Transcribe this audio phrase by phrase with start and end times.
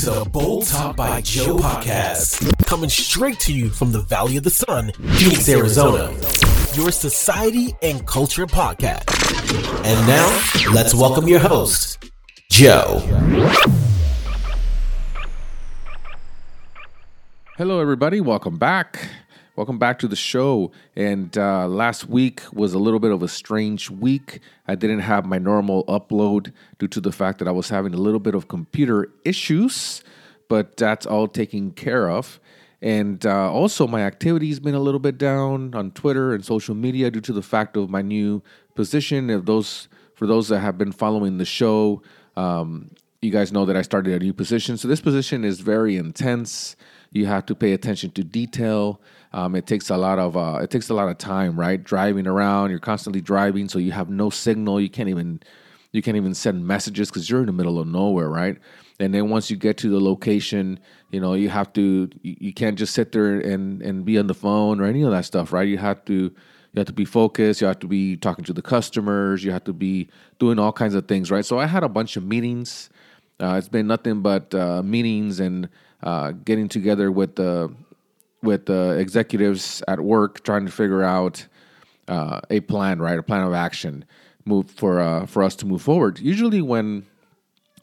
[0.00, 4.44] to the Bold Talk by Joe podcast, coming straight to you from the Valley of
[4.44, 6.12] the Sun, Phoenix, Arizona.
[6.74, 9.08] Your society and culture podcast.
[9.84, 12.04] And now, let's welcome your host,
[12.48, 13.00] Joe.
[17.56, 18.20] Hello, everybody.
[18.20, 19.00] Welcome back.
[19.58, 20.70] Welcome back to the show.
[20.94, 24.38] And uh, last week was a little bit of a strange week.
[24.68, 27.96] I didn't have my normal upload due to the fact that I was having a
[27.96, 30.04] little bit of computer issues,
[30.46, 32.38] but that's all taken care of.
[32.80, 36.76] And uh, also, my activity has been a little bit down on Twitter and social
[36.76, 38.44] media due to the fact of my new
[38.76, 39.28] position.
[39.28, 42.00] If those, for those that have been following the show,
[42.36, 44.76] um, you guys know that I started a new position.
[44.76, 46.76] So this position is very intense.
[47.10, 49.00] You have to pay attention to detail.
[49.32, 51.82] Um, it takes a lot of uh, it takes a lot of time, right?
[51.82, 54.80] Driving around, you're constantly driving, so you have no signal.
[54.80, 55.40] You can't even
[55.92, 58.58] you can't even send messages because you're in the middle of nowhere, right?
[59.00, 62.76] And then once you get to the location, you know you have to you, can't
[62.78, 65.68] just sit there and and be on the phone or any of that stuff, right?
[65.68, 67.60] You have to you have to be focused.
[67.60, 69.42] You have to be talking to the customers.
[69.42, 71.44] You have to be doing all kinds of things, right?
[71.44, 72.90] So I had a bunch of meetings.
[73.40, 75.68] Uh, it's been nothing but uh, meetings and
[76.02, 77.74] uh, getting together with the
[78.42, 81.46] with the executives at work trying to figure out
[82.06, 83.18] uh, a plan, right?
[83.18, 84.04] A plan of action
[84.44, 86.18] move for uh, for us to move forward.
[86.18, 87.06] Usually, when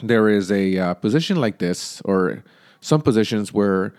[0.02, 2.44] there is a uh, position like this, or
[2.82, 3.94] some positions where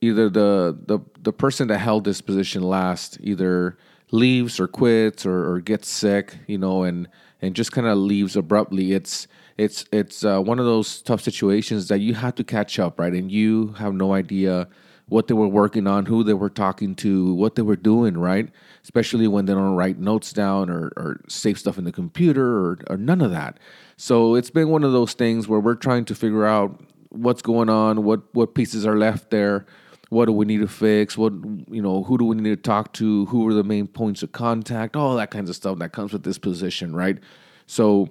[0.00, 3.76] either the the the person that held this position last either
[4.12, 7.08] leaves or quits or, or gets sick, you know, and
[7.42, 8.92] and just kind of leaves abruptly.
[8.92, 9.26] It's
[9.58, 13.12] it's it's uh, one of those tough situations that you have to catch up, right?
[13.12, 14.68] And you have no idea
[15.08, 18.50] what they were working on, who they were talking to, what they were doing, right?
[18.82, 22.78] Especially when they don't write notes down or, or save stuff in the computer or,
[22.90, 23.58] or none of that.
[23.96, 27.68] So it's been one of those things where we're trying to figure out what's going
[27.68, 29.64] on, what what pieces are left there,
[30.08, 31.32] what do we need to fix, what
[31.70, 34.32] you know, who do we need to talk to, who are the main points of
[34.32, 37.18] contact, all that kinds of stuff that comes with this position, right?
[37.66, 38.10] So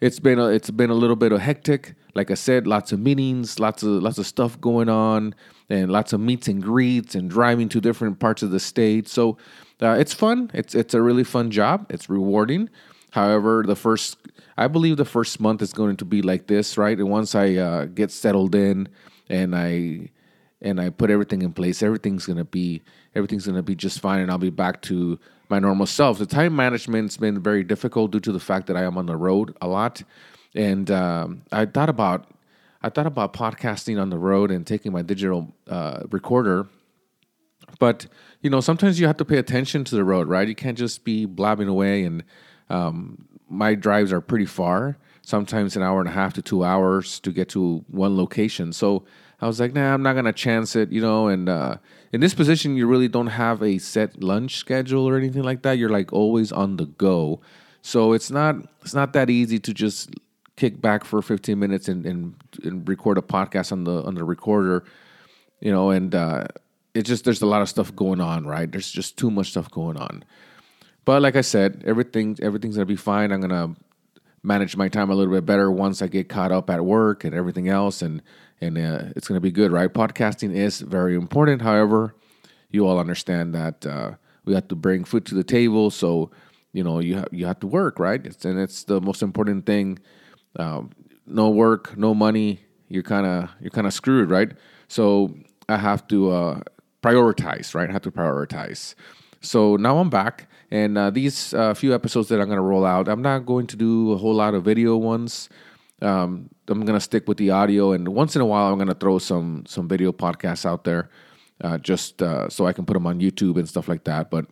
[0.00, 1.94] it's been a, it's been a little bit of hectic.
[2.14, 5.34] Like I said, lots of meetings, lots of lots of stuff going on
[5.68, 9.08] and lots of meets and greets and driving to different parts of the state.
[9.08, 9.36] So
[9.82, 10.50] uh, it's fun.
[10.54, 11.86] It's it's a really fun job.
[11.90, 12.70] It's rewarding.
[13.12, 14.16] However, the first
[14.56, 16.98] I believe the first month is going to be like this, right?
[16.98, 18.88] And once I uh, get settled in
[19.28, 20.10] and I
[20.62, 22.82] and I put everything in place, everything's gonna be
[23.14, 25.18] everything's gonna be just fine, and I'll be back to
[25.50, 26.18] my normal self.
[26.18, 29.16] The time management's been very difficult due to the fact that I am on the
[29.16, 30.02] road a lot,
[30.54, 32.30] and um, I thought about
[32.82, 36.68] I thought about podcasting on the road and taking my digital uh, recorder.
[37.78, 38.06] But
[38.40, 40.48] you know, sometimes you have to pay attention to the road, right?
[40.48, 42.04] You can't just be blabbing away.
[42.04, 42.24] And
[42.70, 47.20] um, my drives are pretty far, sometimes an hour and a half to two hours
[47.20, 48.72] to get to one location.
[48.72, 49.04] So
[49.40, 51.28] I was like, nah, I'm not gonna chance it, you know.
[51.28, 51.76] And uh,
[52.12, 55.78] in this position, you really don't have a set lunch schedule or anything like that.
[55.78, 57.40] You're like always on the go,
[57.82, 60.10] so it's not it's not that easy to just
[60.56, 64.24] kick back for 15 minutes and, and, and record a podcast on the on the
[64.24, 64.84] recorder,
[65.60, 66.44] you know, and uh,
[66.94, 68.70] it's just there's a lot of stuff going on, right?
[68.70, 70.24] There's just too much stuff going on.
[71.04, 73.32] But like I said, everything everything's gonna be fine.
[73.32, 73.74] I'm gonna
[74.42, 77.34] manage my time a little bit better once I get caught up at work and
[77.34, 78.20] everything else, and
[78.60, 79.92] and uh, it's gonna be good, right?
[79.92, 81.62] Podcasting is very important.
[81.62, 82.14] However,
[82.70, 84.12] you all understand that uh,
[84.44, 86.30] we have to bring food to the table, so
[86.72, 88.24] you know you have you have to work, right?
[88.24, 89.98] It's, and it's the most important thing
[90.56, 90.90] um,
[91.26, 94.52] no work, no money, you're kind of you're kind of screwed, right?
[94.88, 95.34] So
[95.68, 96.60] I have to uh,
[97.02, 97.88] prioritize, right?
[97.88, 98.94] I have to prioritize.
[99.40, 102.84] So now I'm back, and uh, these uh, few episodes that I'm going to roll
[102.84, 105.48] out, I'm not going to do a whole lot of video ones.
[106.02, 109.18] Um, I'm to stick with the audio, and once in a while, I'm to throw
[109.18, 111.10] some some video podcasts out there,
[111.62, 114.30] uh, just uh, so I can put them on YouTube and stuff like that.
[114.30, 114.46] But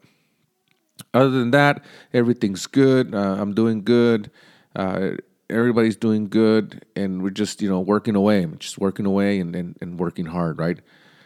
[1.15, 3.15] other than that, everything's good.
[3.15, 4.31] Uh, I'm doing good
[5.51, 9.77] everybody's doing good and we're just you know working away just working away and, and,
[9.81, 10.81] and working hard right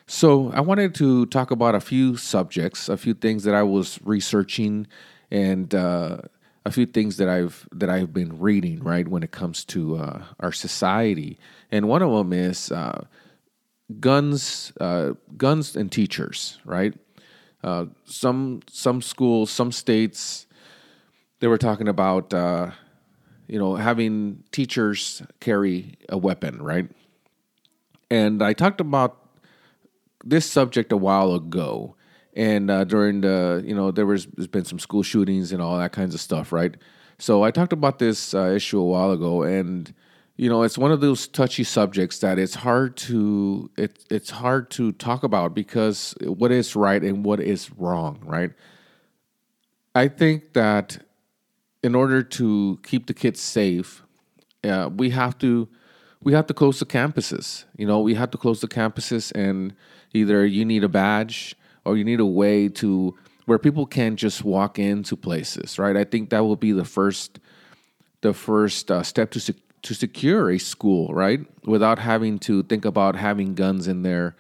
[0.07, 3.99] so i wanted to talk about a few subjects a few things that i was
[4.05, 4.87] researching
[5.31, 6.19] and uh,
[6.65, 10.23] a few things that i've that i've been reading right when it comes to uh,
[10.41, 11.39] our society.
[11.71, 13.07] And one of them is uh,
[14.01, 16.95] guns uh, guns and teachers right?
[17.65, 20.47] Uh, some some schools some states
[21.41, 22.71] they were talking about uh,
[23.53, 26.89] you know, having teachers carry a weapon, right?
[28.11, 29.19] And I talked about
[30.25, 31.95] this subject a while ago,
[32.35, 35.79] and uh, during the, you know, there was there's been some school shootings and all
[35.79, 36.75] that kinds of stuff, right?
[37.19, 39.93] So I talked about this uh, issue a while ago, and
[40.37, 44.71] you know, it's one of those touchy subjects that it's hard to it, it's hard
[44.73, 48.53] to talk about because what is right and what is wrong, right?
[49.95, 51.05] I think that
[51.83, 54.03] in order to keep the kids safe,
[54.65, 55.69] uh, we have to
[56.23, 57.65] we have to close the campuses.
[57.77, 59.75] You know, we have to close the campuses, and
[60.15, 64.45] either you need a badge or you need a way to where people can just
[64.45, 65.97] walk into places, right?
[65.97, 67.39] I think that will be the first
[68.21, 71.41] the first uh, step to sec- to secure a school, right?
[71.67, 74.37] Without having to think about having guns in there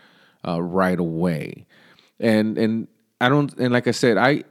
[0.46, 1.66] uh, right away.
[2.20, 2.88] And and
[3.20, 4.44] I don't and like I said, I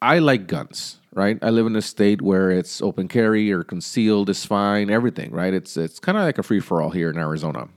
[0.00, 1.38] I like guns, right?
[1.42, 5.52] I live in a state where it's open carry or concealed is fine, everything, right?
[5.52, 7.68] It's it's kind of like a free for all here in Arizona.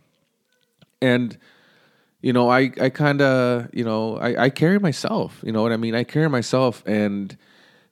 [1.02, 1.38] And
[2.22, 5.72] you know, I I kind of, you know, I I carry myself, you know what
[5.72, 5.96] I mean?
[5.96, 7.36] I carry myself and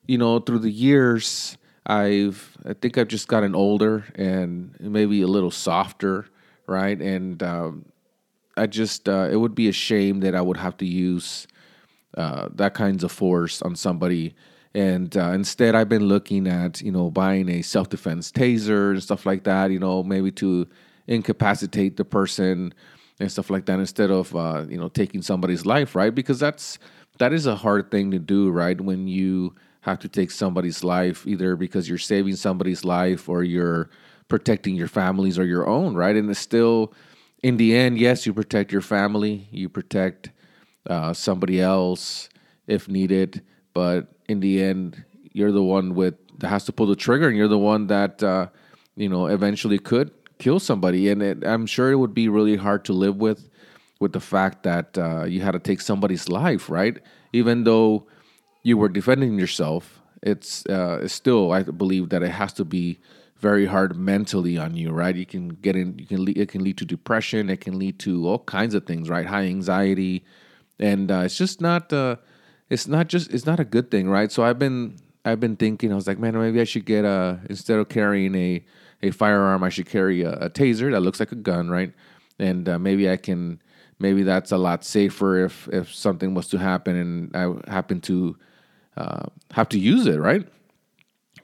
[0.07, 5.27] you know, through the years I've I think I've just gotten older and maybe a
[5.27, 6.27] little softer,
[6.67, 6.99] right?
[6.99, 7.85] And um,
[8.55, 11.47] I just uh, it would be a shame that I would have to use
[12.15, 14.35] uh, that kinds of force on somebody.
[14.75, 19.01] And uh, instead, I've been looking at you know buying a self defense taser and
[19.01, 19.71] stuff like that.
[19.71, 20.67] You know, maybe to
[21.07, 22.73] incapacitate the person
[23.19, 26.13] and stuff like that instead of uh, you know taking somebody's life, right?
[26.13, 26.79] Because that's
[27.17, 28.79] that is a hard thing to do, right?
[28.79, 33.89] When you have to take somebody's life, either because you're saving somebody's life or you're
[34.27, 36.15] protecting your families or your own, right?
[36.15, 36.93] And it's still,
[37.43, 40.31] in the end, yes, you protect your family, you protect
[40.89, 42.29] uh, somebody else
[42.67, 43.41] if needed,
[43.73, 47.37] but in the end, you're the one with that has to pull the trigger, and
[47.37, 48.47] you're the one that uh,
[48.95, 51.09] you know eventually could kill somebody.
[51.09, 53.49] And it, I'm sure it would be really hard to live with,
[53.99, 56.97] with the fact that uh, you had to take somebody's life, right?
[57.33, 58.07] Even though
[58.63, 62.99] you were defending yourself, it's, uh, it's still I believe that it has to be
[63.37, 65.15] very hard mentally on you, right?
[65.15, 67.99] You can get in, you can lead, it can lead to depression, it can lead
[67.99, 69.25] to all kinds of things, right?
[69.25, 70.25] High anxiety,
[70.77, 72.17] and uh, it's just not, uh,
[72.69, 74.31] it's not just, it's not a good thing, right?
[74.31, 74.97] So I've been,
[75.29, 78.35] I've been thinking, I was like, man, maybe I should get a instead of carrying
[78.35, 78.63] a
[79.01, 81.93] a firearm, I should carry a, a taser that looks like a gun, right?
[82.37, 83.61] And uh, maybe I can,
[83.97, 88.37] maybe that's a lot safer if if something was to happen and I happen to
[88.97, 90.47] uh, have to use it, right?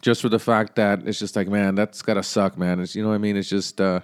[0.01, 2.79] Just for the fact that it's just like, man, that's gotta suck, man.
[2.79, 3.37] It's you know what I mean.
[3.37, 4.01] It's just uh,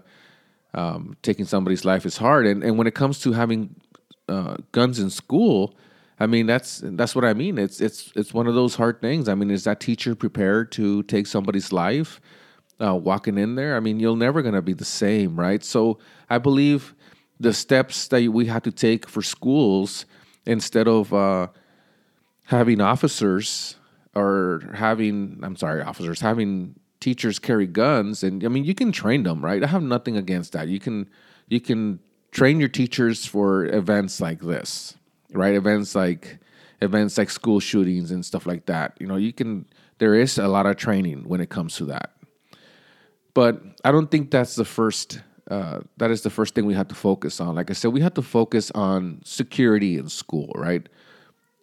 [0.74, 3.76] um, taking somebody's life is hard, and and when it comes to having
[4.30, 5.76] uh, guns in school,
[6.22, 7.58] I mean that's that's what I mean.
[7.58, 9.28] It's it's it's one of those hard things.
[9.28, 12.22] I mean, is that teacher prepared to take somebody's life?
[12.80, 15.64] Uh, walking in there, I mean, you're never gonna be the same, right?
[15.64, 15.98] So
[16.30, 16.94] I believe
[17.40, 20.06] the steps that we have to take for schools
[20.46, 21.48] instead of uh,
[22.44, 23.78] having officers
[24.14, 29.24] or having I'm sorry, officers having teachers carry guns and I mean you can train
[29.24, 29.64] them, right?
[29.64, 30.68] I have nothing against that.
[30.68, 31.10] You can
[31.48, 34.98] you can train your teachers for events like this,
[35.34, 35.56] right?
[35.56, 36.40] Events like
[36.82, 38.98] events like school shootings and stuff like that.
[39.00, 39.66] You know, you can
[40.00, 42.12] there is a lot of training when it comes to that.
[43.34, 46.88] But I don't think that's the first uh, that is the first thing we have
[46.88, 47.56] to focus on.
[47.56, 50.88] Like I said, we have to focus on security in school, right?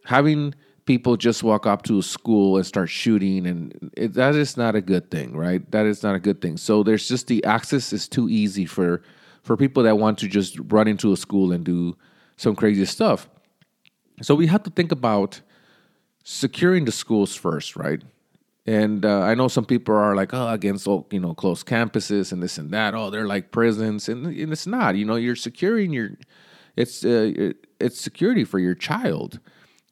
[0.04, 0.54] Having
[0.88, 4.74] people just walk up to a school and start shooting and it, that is not
[4.74, 7.92] a good thing right that is not a good thing so there's just the access
[7.92, 9.02] is too easy for
[9.42, 11.94] for people that want to just run into a school and do
[12.38, 13.28] some crazy stuff
[14.22, 15.40] so we have to think about
[16.24, 18.02] securing the schools first right
[18.66, 22.32] and uh, I know some people are like, oh, against oh, you know closed campuses
[22.32, 22.94] and this and that.
[22.94, 24.94] Oh, they're like prisons, and, and it's not.
[24.94, 26.10] You know, you're securing your,
[26.76, 29.40] it's uh, it's security for your child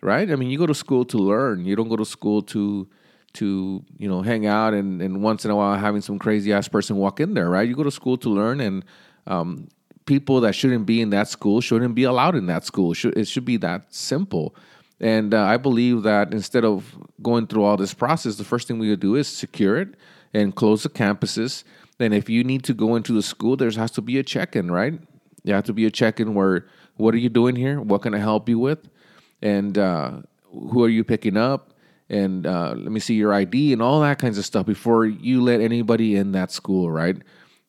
[0.07, 0.31] right?
[0.31, 1.65] I mean, you go to school to learn.
[1.65, 2.89] You don't go to school to
[3.35, 6.69] to you know hang out and, and once in a while having some crazy ass
[6.69, 7.69] person walk in there, right?
[7.69, 8.85] You go to school to learn, and
[9.27, 9.69] um,
[10.07, 12.93] people that shouldn't be in that school shouldn't be allowed in that school.
[12.93, 14.55] It should be that simple.
[15.01, 18.79] And uh, I believe that instead of going through all this process, the first thing
[18.79, 19.91] we would do is secure it
[20.33, 21.65] and close the campuses.
[21.99, 24.57] Then, if you need to go into the school, there has to be a check
[24.57, 24.99] in, right?
[25.45, 27.81] There has to be a check in where, what are you doing here?
[27.81, 28.89] What can I help you with?
[29.43, 30.13] and uh,
[30.51, 31.73] who are you picking up
[32.09, 35.43] and uh, let me see your ID and all that kinds of stuff before you
[35.43, 37.17] let anybody in that school, right?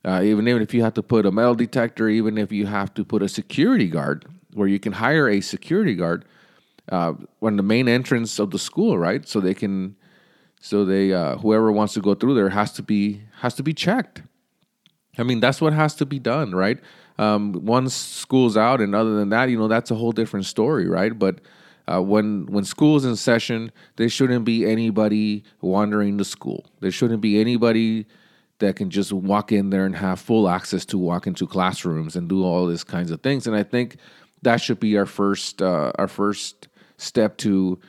[0.06, 3.04] Uh, even if you have to put a metal detector, even if you have to
[3.04, 6.26] put a security guard, where you can hire a security guard
[6.92, 9.28] uh, on the main entrance of the school, right?
[9.28, 9.96] So they can,
[10.62, 13.74] so they uh, whoever wants to go through there has to be has to be
[13.74, 14.24] checked.
[15.18, 16.80] I mean, that's what has to be done, right?
[17.18, 20.88] Um, once school's out, and other than that, you know, that's a whole different story,
[20.88, 21.18] right?
[21.18, 21.42] But
[21.92, 26.66] uh, when when school's in session, there shouldn't be anybody wandering the school.
[26.80, 28.06] There shouldn't be anybody
[28.60, 32.28] that can just walk in there and have full access to walk into classrooms and
[32.28, 33.46] do all these kinds of things.
[33.46, 33.98] And I think
[34.42, 37.80] that should be our first uh, our first step to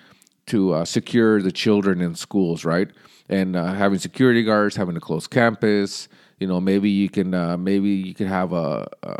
[0.46, 2.88] to uh, secure the children in schools, right?
[3.28, 6.08] And uh, having security guards, having a closed campus.
[6.40, 9.16] You know, maybe you can uh, maybe you can have a, a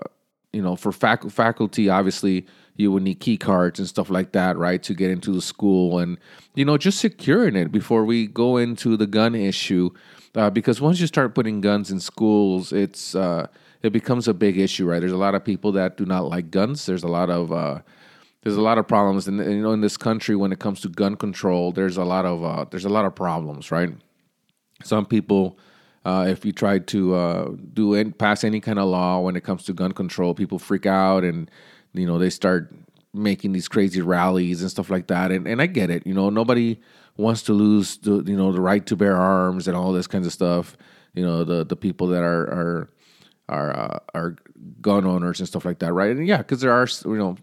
[0.52, 1.88] you know for fac- faculty.
[1.88, 5.42] Obviously, you would need key cards and stuff like that, right, to get into the
[5.42, 6.18] school and
[6.54, 9.90] you know just securing it before we go into the gun issue.
[10.34, 13.46] Uh, because once you start putting guns in schools, it's uh,
[13.82, 15.00] it becomes a big issue, right?
[15.00, 16.86] There's a lot of people that do not like guns.
[16.86, 17.80] There's a lot of uh,
[18.42, 20.88] there's a lot of problems, and, you know, in this country, when it comes to
[20.88, 23.90] gun control, there's a lot of uh, there's a lot of problems, right?
[24.84, 25.58] Some people,
[26.04, 29.42] uh, if you try to uh, do any, pass any kind of law when it
[29.42, 31.50] comes to gun control, people freak out, and
[31.94, 32.72] you know they start
[33.14, 35.32] making these crazy rallies and stuff like that.
[35.32, 36.78] And and I get it, you know, nobody
[37.18, 40.26] wants to lose the you know the right to bear arms and all this kinds
[40.26, 40.76] of stuff.
[41.12, 42.90] You know, the the people that are are
[43.48, 44.36] are uh, are
[44.80, 46.16] gun owners and stuff like that, right?
[46.16, 47.36] And yeah, because there are you know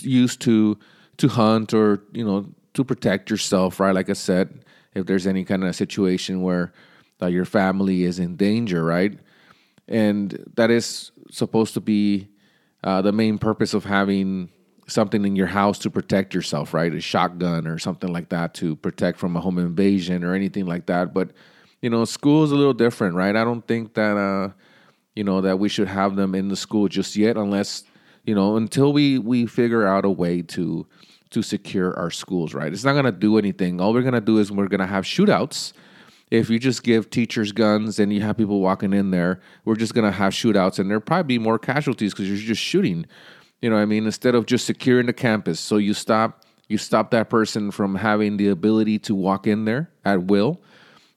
[0.00, 0.78] used to
[1.16, 3.94] to hunt or you know to protect yourself, right?
[3.94, 6.72] Like I said, if there's any kind of situation where
[7.20, 9.18] uh, your family is in danger, right?
[9.88, 12.28] And that is supposed to be
[12.84, 14.50] uh, the main purpose of having
[14.86, 16.92] something in your house to protect yourself, right?
[16.92, 20.86] A shotgun or something like that to protect from a home invasion or anything like
[20.86, 21.14] that.
[21.14, 21.30] But
[21.80, 23.34] you know, school is a little different, right?
[23.34, 24.52] I don't think that uh,
[25.14, 27.84] you know that we should have them in the school just yet, unless
[28.24, 30.86] you know, until we we figure out a way to
[31.30, 32.72] to secure our schools, right?
[32.72, 33.80] It's not going to do anything.
[33.80, 35.72] All we're going to do is we're going to have shootouts.
[36.30, 39.94] If you just give teachers guns and you have people walking in there, we're just
[39.94, 43.06] going to have shootouts and there'll probably be more casualties because you're just shooting.
[43.62, 44.04] You know I mean?
[44.04, 45.60] Instead of just securing the campus.
[45.60, 49.90] So you stop you stop that person from having the ability to walk in there
[50.04, 50.60] at will.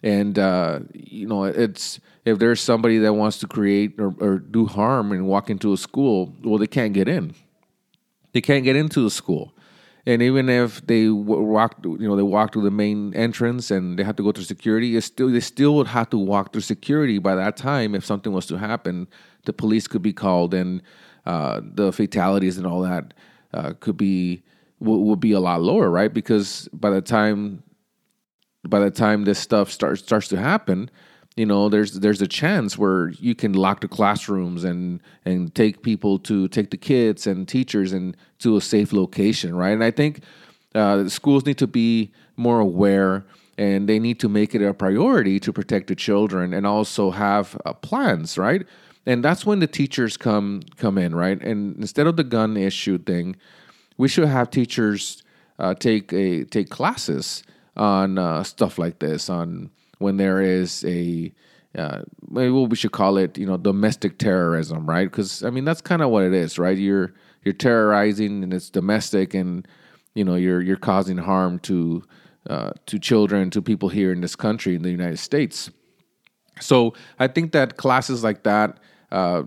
[0.04, 4.66] And uh, you know, it's if there's somebody that wants to create or, or do
[4.66, 7.34] harm and walk into a school, well, they can't get in.
[8.34, 9.54] They can't get into the school.
[10.08, 14.04] And even if they walk, you know, they walk through the main entrance and they
[14.04, 17.18] have to go through security, it's still they still would have to walk through security.
[17.18, 19.08] By that time, if something was to happen,
[19.46, 20.84] the police could be called, and
[21.25, 23.13] uh, the fatalities and all that
[23.53, 24.44] uh, could be
[24.79, 26.13] would be a lot lower, right?
[26.13, 27.63] Because by the time
[28.67, 30.89] by the time this stuff starts starts to happen,
[31.36, 35.84] you know there's there's a chance where you can lock the classrooms and and take
[35.84, 39.91] people to take the kids and teachers and to a safe location right and i
[39.91, 40.22] think
[40.75, 43.25] uh, schools need to be more aware
[43.58, 47.60] and they need to make it a priority to protect the children and also have
[47.65, 48.65] uh, plans right
[49.06, 51.42] and that's when the teachers come come in right?
[51.42, 53.36] And instead of the gun issue thing
[53.98, 55.24] we should have teachers
[55.60, 57.44] uh, take a take classes
[57.78, 59.70] on uh, stuff like this on
[60.00, 61.32] when there is a
[61.78, 65.10] uh, maybe we should call it you know domestic terrorism right?
[65.10, 66.78] Because i mean that's kind of what it is right?
[66.78, 69.68] You're you're terrorizing and it's domestic and
[70.14, 72.04] you know you're you're causing harm to
[72.50, 75.70] uh, to children to people here in this country in the united states.
[76.60, 78.80] So i think that classes like that
[79.15, 79.43] uh,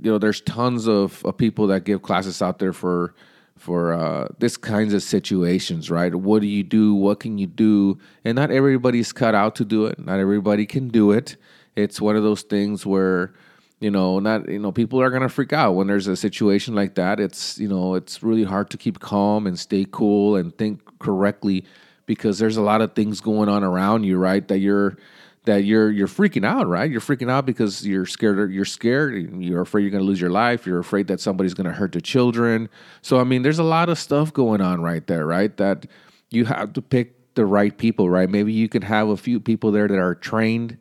[0.00, 3.14] you know there's tons of, of people that give classes out there for
[3.56, 6.12] for uh, this kinds of situations, right?
[6.12, 6.94] What do you do?
[6.94, 7.98] What can you do?
[8.24, 10.04] And not everybody's cut out to do it.
[10.04, 11.36] Not everybody can do it.
[11.76, 13.32] It's one of those things where
[13.80, 16.96] you know not you know people are gonna freak out when there's a situation like
[16.96, 17.20] that.
[17.20, 21.64] It's you know it's really hard to keep calm and stay cool and think correctly
[22.06, 24.46] because there's a lot of things going on around you, right?
[24.48, 24.96] That you're
[25.44, 26.90] that you're you're freaking out, right?
[26.90, 28.52] You're freaking out because you're scared.
[28.52, 29.42] You're scared.
[29.42, 30.66] You're afraid you're going to lose your life.
[30.66, 32.68] You're afraid that somebody's going to hurt the children.
[33.02, 35.56] So I mean, there's a lot of stuff going on right there, right?
[35.56, 35.86] That
[36.30, 38.28] you have to pick the right people, right?
[38.28, 40.78] Maybe you can have a few people there that are trained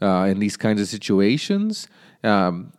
[0.00, 1.88] uh, in these kinds of situations.
[2.22, 2.72] Um,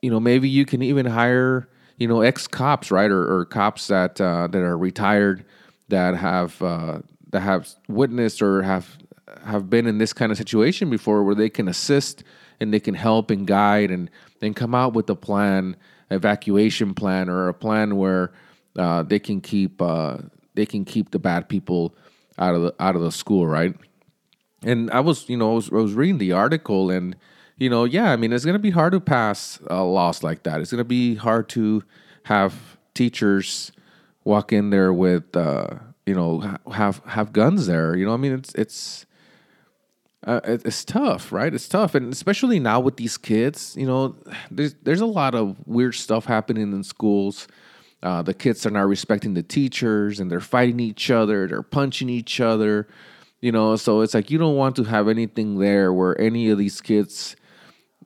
[0.00, 1.68] you know, maybe you can even hire
[1.98, 5.44] you know ex cops, right, or, or cops that uh, that are retired
[5.88, 8.96] that have uh, that have witnessed or have
[9.44, 12.22] have been in this kind of situation before where they can assist
[12.60, 15.76] and they can help and guide and then come out with a plan,
[16.10, 18.32] evacuation plan, or a plan where
[18.76, 20.18] uh, they can keep uh,
[20.54, 21.94] they can keep the bad people
[22.38, 23.74] out of the out of the school, right?
[24.62, 27.16] And I was, you know, I was, I was reading the article, and
[27.56, 30.60] you know, yeah, I mean, it's gonna be hard to pass a laws like that.
[30.60, 31.84] It's gonna be hard to
[32.24, 33.72] have teachers
[34.24, 35.68] walk in there with, uh,
[36.06, 37.96] you know, have have guns there.
[37.96, 39.06] You know, I mean, it's it's
[40.26, 41.54] uh, it's tough, right?
[41.54, 44.16] It's tough, and especially now with these kids, you know,
[44.50, 47.46] there's there's a lot of weird stuff happening in schools.
[48.02, 51.46] Uh, the kids are not respecting the teachers, and they're fighting each other.
[51.48, 52.88] They're punching each other.
[53.40, 53.76] you know.
[53.76, 57.36] So it's like you don't want to have anything there where any of these kids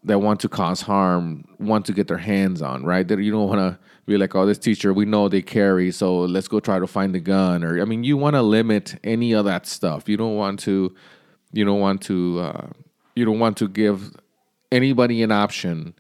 [0.05, 3.07] that want to cause harm want to get their hands on, right?
[3.07, 6.21] That you don't want to be like, oh, this teacher, we know they carry, so
[6.21, 7.63] let's go try to find the gun.
[7.65, 10.09] Or I mean, you want to limit any of that stuff.
[10.09, 10.95] You don't want to,
[11.53, 12.67] you don't want to, uh,
[13.15, 14.13] you don't want to give
[14.71, 15.95] anybody an option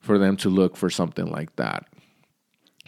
[0.00, 1.86] for them to look for something like that.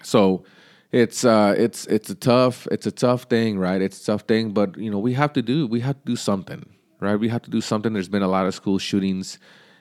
[0.02, 0.44] So
[0.90, 3.82] it's uh it's it's a tough it's a tough thing, right?
[3.82, 6.16] It's a tough thing, but you know, we have to do we have to do
[6.16, 6.64] something,
[7.00, 7.16] right?
[7.16, 7.92] We have to do something.
[7.92, 9.38] There's been a lot of school shootings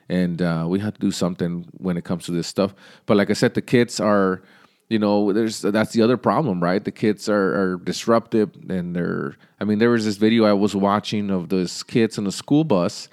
[0.08, 2.74] and uh, we have to do something when it comes to this stuff.
[3.06, 4.42] But like I said, the kids are
[4.88, 6.84] you know there's that's the other problem right?
[6.84, 10.74] The kids are, are disruptive and they're i mean there was this video i was
[10.74, 13.08] watching of those kids in the school bus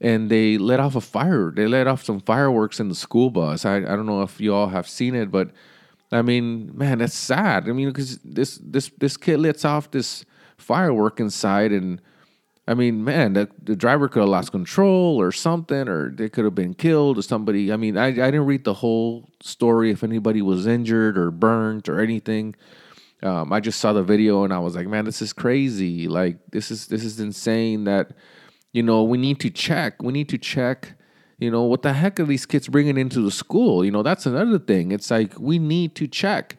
[0.00, 1.50] and they let off a fire.
[1.50, 3.64] They let off some fireworks in the school bus.
[3.64, 5.50] I, I don't know if you all have seen it but
[6.12, 7.68] i mean man that's sad.
[7.68, 10.24] I mean because this this this kid lets off this
[10.56, 12.00] firework inside and
[12.66, 16.44] I mean, man, the, the driver could have lost control or something, or they could
[16.44, 17.70] have been killed or somebody.
[17.70, 21.88] I mean, I, I didn't read the whole story if anybody was injured or burnt
[21.88, 22.54] or anything.
[23.22, 26.08] Um, I just saw the video and I was like, man, this is crazy.
[26.08, 27.84] Like, this is this is insane.
[27.84, 28.12] That
[28.72, 30.02] you know, we need to check.
[30.02, 30.94] We need to check.
[31.38, 33.84] You know, what the heck are these kids bringing into the school?
[33.84, 34.92] You know, that's another thing.
[34.92, 36.56] It's like we need to check.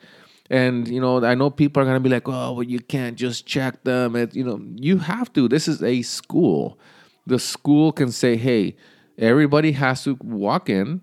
[0.49, 3.45] And you know, I know people are gonna be like, "Oh, well, you can't just
[3.45, 5.47] check them." It, you know, you have to.
[5.47, 6.77] This is a school.
[7.25, 8.75] The school can say, "Hey,
[9.17, 11.01] everybody has to walk in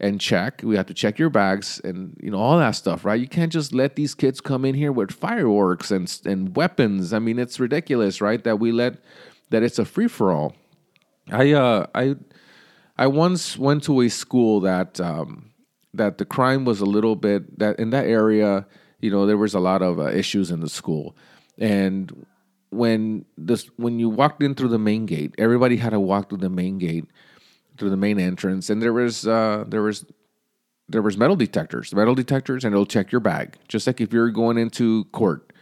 [0.00, 0.62] and check.
[0.64, 3.20] We have to check your bags and you know all that stuff, right?
[3.20, 7.12] You can't just let these kids come in here with fireworks and and weapons.
[7.12, 8.42] I mean, it's ridiculous, right?
[8.44, 8.96] That we let
[9.50, 10.54] that it's a free for all.
[11.30, 12.16] I uh I
[12.96, 15.50] I once went to a school that um,
[15.98, 18.66] that the crime was a little bit that in that area
[19.00, 21.16] you know, there was a lot of uh, issues in the school,
[21.56, 22.26] and
[22.70, 26.38] when this when you walked in through the main gate, everybody had to walk through
[26.38, 27.04] the main gate,
[27.76, 30.04] through the main entrance, and there was uh, there was
[30.88, 34.30] there was metal detectors, metal detectors, and it'll check your bag, just like if you're
[34.30, 35.52] going into court,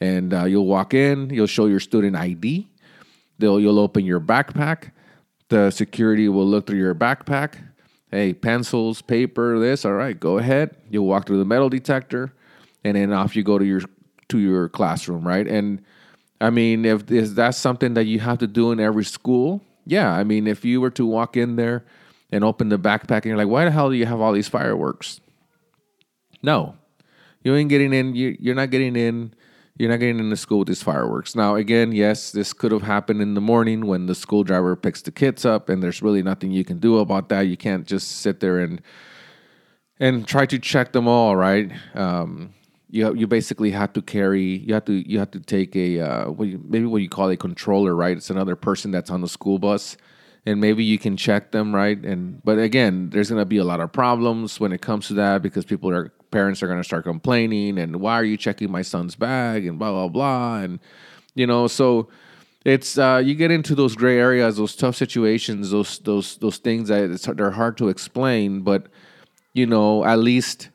[0.00, 2.68] and uh, you'll walk in, you'll show your student ID,
[3.38, 4.92] they'll you'll open your backpack,
[5.48, 7.56] the security will look through your backpack.
[8.10, 10.76] Hey, pencils, paper, this, all right, go ahead.
[10.90, 12.32] You'll walk through the metal detector
[12.84, 13.82] and then off you go to your
[14.28, 15.46] to your classroom, right?
[15.46, 15.82] And
[16.40, 19.60] I mean, if is that something that you have to do in every school?
[19.86, 21.84] Yeah, I mean, if you were to walk in there
[22.30, 24.48] and open the backpack and you're like, why the hell do you have all these
[24.48, 25.20] fireworks?
[26.42, 26.76] No,
[27.42, 28.14] you ain't getting in.
[28.14, 29.34] You, you're not getting in.
[29.78, 31.34] You're not getting into school with these fireworks.
[31.34, 35.02] Now, again, yes, this could have happened in the morning when the school driver picks
[35.02, 37.42] the kids up, and there's really nothing you can do about that.
[37.42, 38.80] You can't just sit there and
[39.98, 41.72] and try to check them all, right?
[41.94, 42.54] Um,
[42.88, 46.30] you you basically have to carry you have to you have to take a uh,
[46.30, 49.28] what you, maybe what you call a controller right it's another person that's on the
[49.28, 49.96] school bus
[50.44, 53.80] and maybe you can check them right and but again there's to be a lot
[53.80, 57.04] of problems when it comes to that because people are parents are going to start
[57.04, 60.80] complaining and why are you checking my son's bag and blah blah blah and
[61.34, 62.08] you know so
[62.64, 66.88] it's uh, you get into those gray areas those tough situations those those those things
[66.88, 68.86] that they're hard to explain but
[69.52, 70.70] you know at least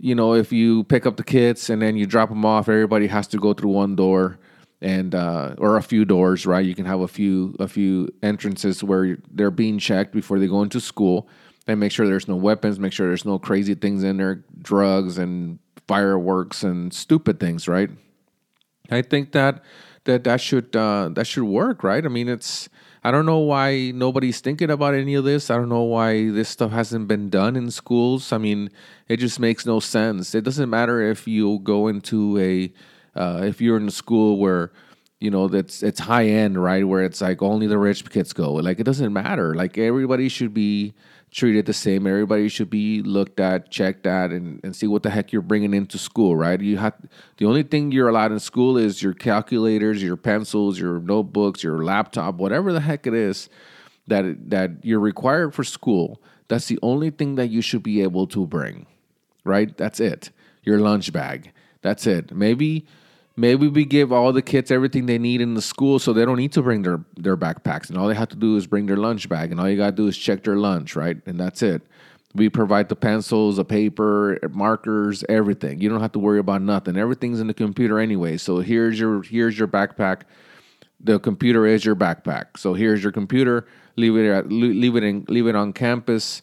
[0.00, 3.06] you know, if you pick up the kids and then you drop them off, everybody
[3.06, 4.38] has to go through one door
[4.80, 6.64] and uh, or a few doors, right?
[6.64, 10.62] You can have a few a few entrances where they're being checked before they go
[10.62, 11.28] into school,
[11.70, 15.18] and make sure there's no weapons, make sure there's no crazy things in there, drugs
[15.18, 17.90] and fireworks and stupid things, right?
[18.90, 19.62] I think that
[20.04, 22.04] that that should uh, that should work, right?
[22.04, 22.68] I mean, it's
[23.04, 25.50] I don't know why nobody's thinking about any of this.
[25.50, 28.32] I don't know why this stuff hasn't been done in schools.
[28.32, 28.70] I mean,
[29.08, 30.34] it just makes no sense.
[30.34, 32.72] It doesn't matter if you go into a,
[33.18, 34.72] uh, if you're in a school where,
[35.18, 36.86] you know, that's it's high end, right?
[36.86, 38.54] Where it's like only the rich kids go.
[38.54, 39.54] Like it doesn't matter.
[39.54, 40.94] Like everybody should be
[41.30, 42.06] treated the same.
[42.06, 45.74] Everybody should be looked at, checked at, and, and see what the heck you're bringing
[45.74, 46.60] into school, right?
[46.60, 46.94] You have
[47.36, 51.84] the only thing you're allowed in school is your calculators, your pencils, your notebooks, your
[51.84, 53.48] laptop, whatever the heck it is
[54.08, 56.20] that that you're required for school.
[56.48, 58.86] That's the only thing that you should be able to bring,
[59.44, 59.76] right?
[59.76, 60.30] That's it.
[60.64, 61.52] Your lunch bag.
[61.82, 62.32] That's it.
[62.34, 62.86] Maybe
[63.40, 66.36] maybe we give all the kids everything they need in the school so they don't
[66.36, 68.98] need to bring their, their backpacks and all they have to do is bring their
[68.98, 71.16] lunch bag and all you got to do is check their lunch right?
[71.26, 71.82] And that's it.
[72.34, 75.80] We provide the pencils the paper markers everything.
[75.80, 76.96] You don't have to worry about nothing.
[76.96, 78.36] Everything's in the computer anyway.
[78.36, 80.22] So here's your here's your backpack.
[81.00, 82.58] The computer is your backpack.
[82.58, 83.66] So here's your computer.
[83.96, 86.42] Leave it at, leave it in leave it on campus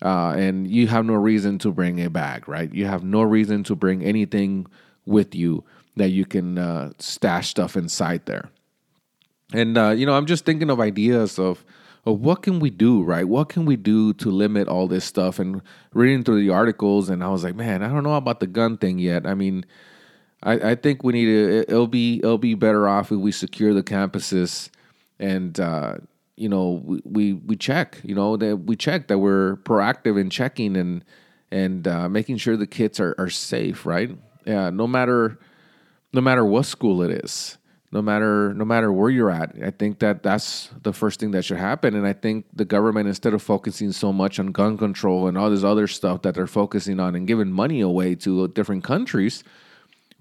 [0.00, 2.72] uh, and you have no reason to bring a bag right?
[2.72, 4.66] You have no reason to bring anything
[5.06, 5.64] with you
[5.98, 8.50] that you can uh, stash stuff inside there.
[9.52, 11.64] And uh, you know, I'm just thinking of ideas of
[12.06, 13.28] of what can we do, right?
[13.28, 15.38] What can we do to limit all this stuff?
[15.38, 18.46] And reading through the articles, and I was like, man, I don't know about the
[18.46, 19.26] gun thing yet.
[19.26, 19.64] I mean,
[20.42, 21.64] I, I think we need to.
[21.68, 24.70] It'll be it'll be better off if we secure the campuses,
[25.18, 25.96] and uh,
[26.36, 28.00] you know we, we, we check.
[28.04, 31.04] You know that we check that we're proactive in checking and
[31.50, 33.86] and uh, making sure the kids are, are safe.
[33.86, 34.10] Right?
[34.44, 34.70] Yeah.
[34.70, 35.38] No matter
[36.12, 37.58] no matter what school it is,
[37.92, 39.54] no matter no matter where you're at.
[39.62, 41.94] I think that that's the first thing that should happen.
[41.94, 45.50] And I think the government, instead of focusing so much on gun control and all
[45.50, 49.44] this other stuff that they're focusing on and giving money away to different countries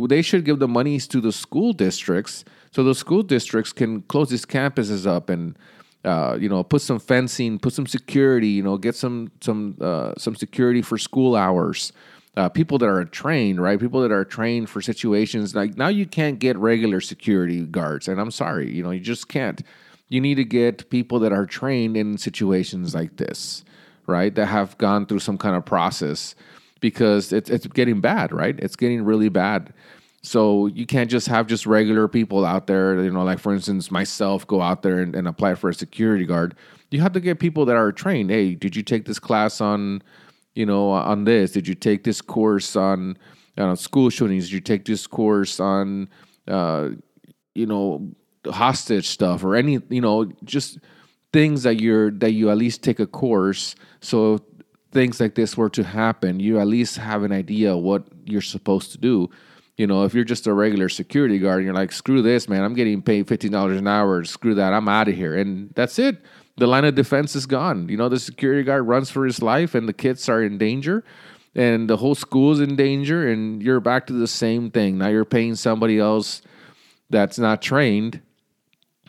[0.06, 4.30] they should give the monies to the school districts so the school districts can close
[4.30, 5.58] these campuses up and
[6.06, 10.13] uh, you know put some fencing put some security you know get some some uh,
[10.17, 11.91] some security for school hours
[12.38, 16.06] uh, people that are trained right people that are trained for situations like now you
[16.06, 19.63] can't get regular security guards and i'm sorry you know you just can't
[20.08, 23.65] you need to get people that are trained in situations like this
[24.06, 26.36] right that have gone through some kind of process
[26.80, 28.58] because it's it's getting bad, right?
[28.60, 29.73] It's getting really bad.
[30.21, 33.91] So you can't just have just regular people out there, you know, like for instance,
[33.91, 36.56] myself go out there and, and apply for a security guard.
[36.91, 38.30] You have to get people that are trained.
[38.30, 40.02] Hey, did you take this class on,
[40.58, 41.52] you know, on this?
[41.52, 43.15] Did you take this course on,
[43.58, 44.46] on school shootings?
[44.46, 46.10] Did you take this course on,
[46.48, 46.89] uh,
[47.54, 48.10] you know,
[48.46, 50.80] hostage stuff or any, you know, just
[51.32, 54.39] things that you're that you at least take a course so
[54.91, 58.91] things like this were to happen, you at least have an idea what you're supposed
[58.93, 59.30] to do.
[59.76, 62.63] You know, if you're just a regular security guard and you're like, screw this, man,
[62.63, 65.36] I'm getting paid $15 an hour, screw that, I'm out of here.
[65.36, 66.17] And that's it.
[66.58, 67.88] The line of defense is gone.
[67.89, 71.04] You know, the security guard runs for his life and the kids are in danger
[71.56, 74.98] and the whole school is in danger and you're back to the same thing.
[74.98, 76.41] Now you're paying somebody else
[77.10, 78.22] that's not trained,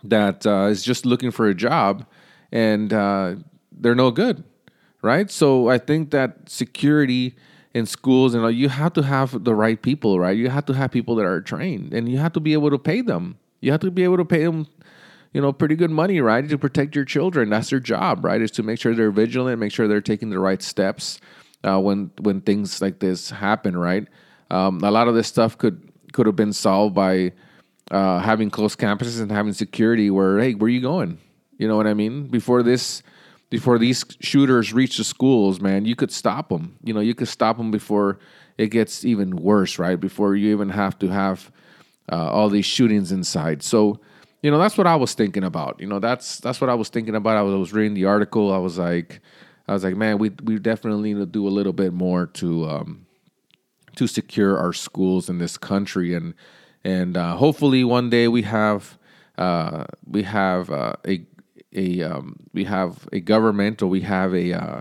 [0.04, 2.06] that uh, is just looking for a job,
[2.52, 3.34] and uh,
[3.72, 4.44] they're no good
[5.02, 5.30] right?
[5.30, 7.36] So I think that security
[7.74, 10.36] in schools and know, you have to have the right people, right?
[10.36, 12.78] You have to have people that are trained, and you have to be able to
[12.78, 13.38] pay them.
[13.60, 14.66] You have to be able to pay them,
[15.32, 17.50] you know, pretty good money, right, to protect your children.
[17.50, 18.40] That's their job, right?
[18.40, 21.20] Is to make sure they're vigilant, make sure they're taking the right steps
[21.64, 24.06] uh, when when things like this happen, right?
[24.50, 27.32] Um, a lot of this stuff could could have been solved by
[27.90, 30.10] uh, having closed campuses and having security.
[30.10, 31.18] Where hey, where are you going?
[31.58, 32.28] You know what I mean?
[32.28, 33.02] Before this
[33.50, 36.76] before these shooters reach the schools, man, you could stop them.
[36.84, 38.18] You know, you could stop them before
[38.58, 39.98] it gets even worse, right?
[39.98, 41.50] Before you even have to have
[42.10, 43.62] uh, all these shootings inside.
[43.62, 44.00] So,
[44.42, 45.80] you know, that's what I was thinking about.
[45.80, 47.36] You know, that's that's what I was thinking about.
[47.36, 48.52] I was, I was reading the article.
[48.52, 49.20] I was like,
[49.66, 52.68] I was like, man, we we definitely need to do a little bit more to
[52.68, 53.06] um,
[53.96, 56.34] to secure our schools in this country, and
[56.84, 58.98] and uh, hopefully one day we have
[59.36, 61.26] uh, we have uh, a
[61.74, 64.80] a um, we have a government or we have a uh,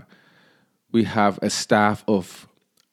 [0.92, 2.48] we have a staff of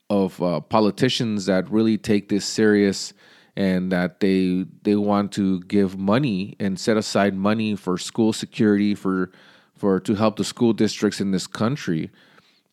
[0.10, 3.14] of uh, politicians that really take this serious
[3.56, 8.96] and that they they want to give money and set aside money for school security
[8.96, 9.32] for
[9.76, 12.10] for to help the school districts in this country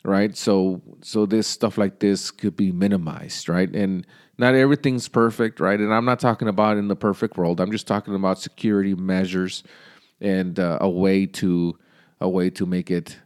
[0.05, 4.07] right so so this stuff like this could be minimized right and
[4.39, 7.87] not everything's perfect right and i'm not talking about in the perfect world i'm just
[7.87, 9.63] talking about security measures
[10.21, 11.77] and uh, a way to
[12.21, 13.19] a way to make it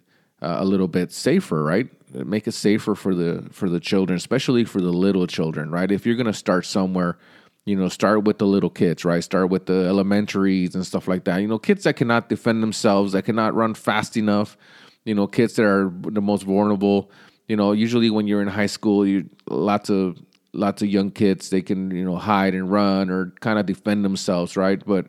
[0.43, 1.89] uh, a little bit safer, right?
[2.13, 5.91] Make it safer for the for the children, especially for the little children, right?
[5.91, 7.19] If you're gonna start somewhere,
[7.67, 9.23] you know, start with the little kids, right?
[9.23, 11.39] Start with the elementaries and stuff like that.
[11.39, 14.57] You know, kids that cannot defend themselves, that cannot run fast enough.
[15.05, 17.11] You know, kids that are the most vulnerable.
[17.49, 20.17] You know, usually when you're in high school, you lots of
[20.53, 24.05] lots of young kids they can you know hide and run or kind of defend
[24.05, 24.83] themselves, right?
[24.87, 25.07] But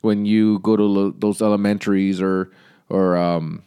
[0.00, 2.52] when you go to those elementaries or
[2.88, 3.62] or um,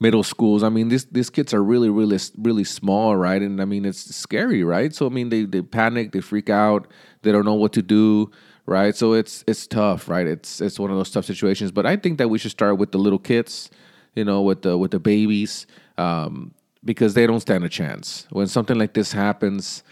[0.00, 0.62] middle schools.
[0.62, 3.40] I mean, these these kids are really, really, really small, right?
[3.40, 4.94] And I mean, it's scary, right?
[4.94, 6.88] So I mean, they they panic, they freak out,
[7.22, 8.30] they don't know what to do,
[8.66, 8.96] right?
[8.96, 10.26] So it's it's tough, right?
[10.26, 11.70] It's it's one of those tough situations.
[11.70, 13.70] But I think that we should start with the little kids,
[14.14, 15.66] you know, with the with the babies,
[15.98, 19.82] um, because they don't stand a chance when something like this happens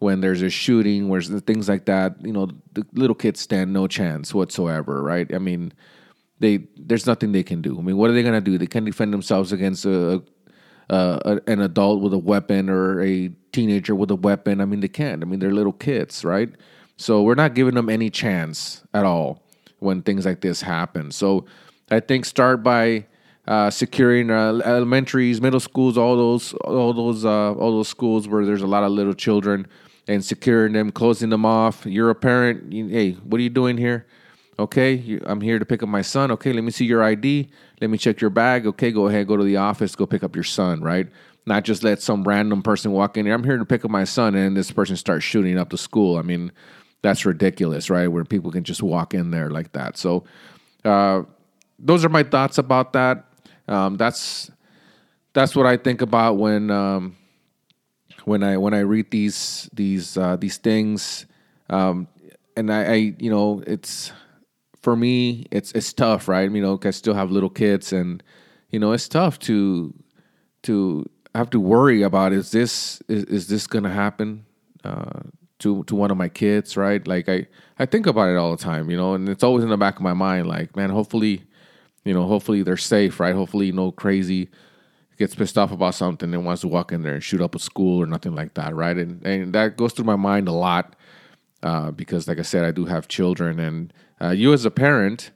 [0.00, 3.86] when there's a shooting, where things like that, you know, the little kids stand no
[3.86, 5.32] chance whatsoever, right?
[5.34, 5.72] I mean,
[6.44, 7.78] they there's nothing they can do.
[7.78, 8.58] I mean, what are they gonna do?
[8.58, 10.22] They can't defend themselves against a,
[10.90, 14.60] a, an adult with a weapon or a teenager with a weapon.
[14.60, 15.22] I mean, they can't.
[15.22, 16.50] I mean, they're little kids, right?
[16.96, 19.42] So we're not giving them any chance at all
[19.78, 21.10] when things like this happen.
[21.10, 21.46] So
[21.90, 23.06] I think start by
[23.46, 28.44] uh, securing uh, elementaries, middle schools, all those, all those, uh, all those schools where
[28.44, 29.66] there's a lot of little children
[30.06, 31.84] and securing them, closing them off.
[31.84, 32.72] You're a parent.
[32.72, 34.06] You, hey, what are you doing here?
[34.58, 36.30] Okay, I'm here to pick up my son.
[36.32, 37.50] Okay, let me see your ID.
[37.80, 38.66] Let me check your bag.
[38.66, 41.08] Okay, go ahead, go to the office, go pick up your son, right?
[41.46, 43.34] Not just let some random person walk in here.
[43.34, 46.16] I'm here to pick up my son, and this person starts shooting up the school.
[46.18, 46.52] I mean,
[47.02, 48.06] that's ridiculous, right?
[48.06, 49.96] Where people can just walk in there like that.
[49.96, 50.24] So,
[50.84, 51.22] uh,
[51.78, 53.24] those are my thoughts about that.
[53.66, 54.50] Um, that's
[55.32, 57.16] that's what I think about when um,
[58.24, 61.26] when I when I read these these uh, these things.
[61.68, 62.08] Um,
[62.56, 64.12] and I, I, you know, it's
[64.84, 66.50] for me, it's it's tough, right?
[66.50, 68.22] You know, I still have little kids, and
[68.70, 69.94] you know, it's tough to
[70.64, 74.44] to have to worry about is this is, is this gonna happen
[74.84, 75.20] uh,
[75.60, 77.06] to to one of my kids, right?
[77.08, 77.46] Like I
[77.78, 79.96] I think about it all the time, you know, and it's always in the back
[79.96, 81.44] of my mind, like man, hopefully,
[82.04, 83.34] you know, hopefully they're safe, right?
[83.34, 84.50] Hopefully, no crazy
[85.16, 87.58] gets pissed off about something and wants to walk in there and shoot up a
[87.58, 88.98] school or nothing like that, right?
[88.98, 90.94] And and that goes through my mind a lot
[91.62, 95.30] uh, because, like I said, I do have children, and uh, you as a parent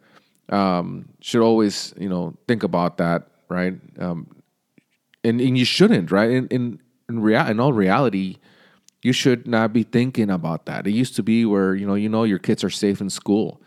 [0.50, 3.74] um, should always, you know, think about that, right?
[3.98, 4.26] Um,
[5.24, 6.30] and and you shouldn't, right?
[6.30, 8.36] In in in, in all reality,
[9.02, 10.86] you should not be thinking about that.
[10.86, 13.60] It used to be where you know you know your kids are safe in school,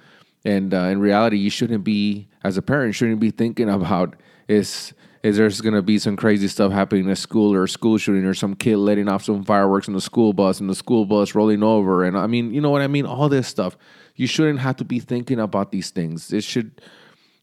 [0.45, 4.15] and uh, in reality, you shouldn't be as a parent shouldn't be thinking about
[4.47, 4.93] is
[5.23, 7.95] is there's going to be some crazy stuff happening in a school or a school
[7.97, 11.05] shooting or some kid letting off some fireworks in the school bus and the school
[11.05, 13.77] bus rolling over and I mean, you know what I mean, all this stuff.
[14.21, 16.31] You shouldn't have to be thinking about these things.
[16.31, 16.79] It should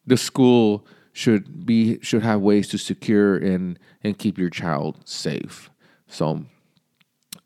[0.07, 5.71] the school should be should have ways to secure and and keep your child safe.
[6.07, 6.45] So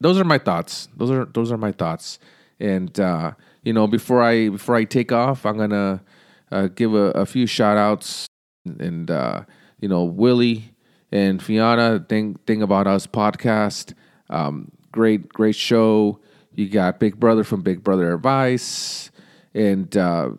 [0.02, 0.86] those are my thoughts.
[0.94, 2.18] Those are those are my thoughts.
[2.60, 6.02] And uh, you know, before I before I take off, I'm gonna
[6.50, 8.26] uh, give a, a, few shout outs
[8.66, 9.44] and uh,
[9.80, 10.74] you know, Willie
[11.10, 13.94] and Fiona, thing thing about us podcast.
[14.28, 16.20] Um, great, great show.
[16.54, 19.10] You got Big Brother from Big Brother Advice
[19.54, 20.30] and uh,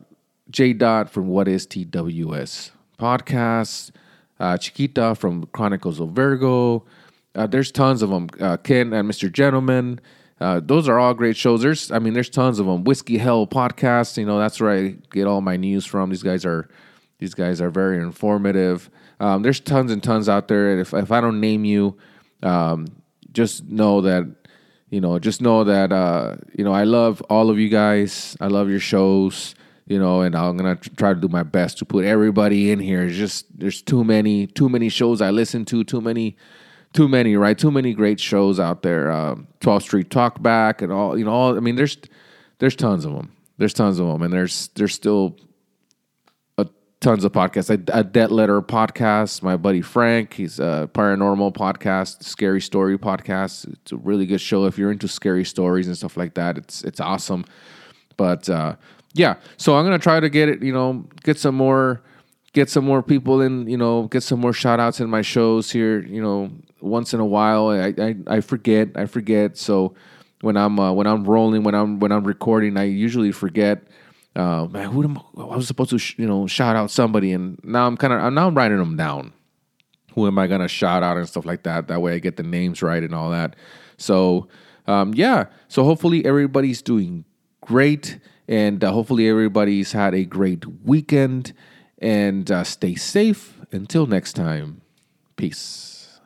[0.49, 3.91] J Dot from What Is TWS podcast.
[4.39, 6.86] Uh, Chiquita from Chronicles of Virgo.
[7.36, 8.30] Uh, there's tons of them.
[8.39, 9.32] Uh, Ken and Mr.
[9.32, 9.99] Gentleman.
[10.39, 11.62] Uh, those are all great shows.
[11.62, 12.84] There's, I mean, there's tons of them.
[12.84, 14.17] Whiskey Hell podcast.
[14.17, 16.10] You know, that's where I get all my news from.
[16.10, 16.69] These guys are,
[17.19, 18.89] these guys are very informative.
[19.19, 20.80] Um, there's tons and tons out there.
[20.80, 21.97] If if I don't name you,
[22.41, 22.88] um,
[23.32, 24.36] just know that
[24.94, 25.18] you know.
[25.18, 28.38] Just know that uh, you know I love all of you guys.
[28.40, 29.56] I love your shows.
[29.86, 33.04] You know, and I'm gonna try to do my best to put everybody in here.
[33.04, 35.84] It's just there's too many, too many shows I listen to.
[35.84, 36.38] Too many,
[36.94, 37.58] too many, right?
[37.58, 39.12] Too many great shows out there.
[39.12, 41.18] Um, 12th Street Talkback and all.
[41.18, 41.58] You know, all.
[41.58, 41.98] I mean, there's
[42.60, 43.34] there's tons of them.
[43.58, 45.36] There's tons of them, and there's there's still
[47.04, 47.70] tons of podcasts.
[47.70, 49.44] A, a Debt Letter podcast.
[49.44, 53.72] My buddy Frank, he's a paranormal podcast, scary story podcast.
[53.72, 56.58] It's a really good show if you're into scary stories and stuff like that.
[56.58, 57.44] It's it's awesome.
[58.16, 58.78] But uh,
[59.13, 60.63] yeah, so I'm gonna try to get it.
[60.63, 62.02] You know, get some more,
[62.54, 63.68] get some more people in.
[63.68, 66.02] You know, get some more shout outs in my shows here.
[66.02, 68.89] You know, once in a while, I I, I forget.
[68.96, 69.58] I forget.
[69.58, 69.94] So
[70.39, 73.84] when I'm uh, when I'm rolling, when I'm when I'm recording, I usually forget
[74.36, 77.32] uh, man, who am I, I was supposed to, sh- you know, shout out somebody,
[77.34, 79.34] and now I'm kind of now I'm writing them down.
[80.13, 81.88] Who am I gonna shout out and stuff like that?
[81.88, 83.56] That way I get the names right and all that.
[83.98, 84.48] So
[84.88, 87.26] um, yeah, so hopefully everybody's doing
[87.62, 91.54] great, and uh, hopefully everybody's had a great weekend,
[92.00, 93.60] and uh, stay safe.
[93.72, 94.82] Until next time,
[95.36, 96.19] peace.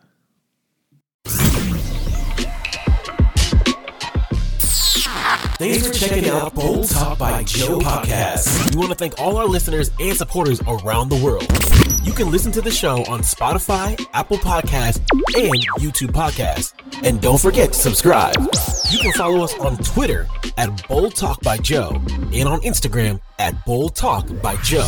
[5.58, 8.76] Thanks for checking out Bold Talk by Joe podcast.
[8.76, 11.48] We want to thank all our listeners and supporters around the world.
[12.06, 15.00] You can listen to the show on Spotify, Apple Podcasts,
[15.36, 16.74] and YouTube Podcasts.
[17.04, 18.36] And don't forget to subscribe.
[18.92, 22.00] You can follow us on Twitter at Bold Talk by Joe
[22.34, 24.88] and on Instagram at Bold Talk by Joe.